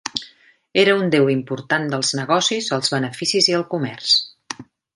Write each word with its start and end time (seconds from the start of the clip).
Era 0.83 0.95
un 1.01 1.11
déu 1.15 1.29
important 1.33 1.85
dels 1.91 2.09
negocis, 2.21 2.71
els 2.79 2.91
beneficis 2.95 3.51
i 3.53 3.57
el 3.59 3.67
comerç. 3.75 4.17